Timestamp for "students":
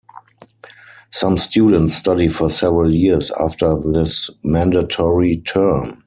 1.37-1.93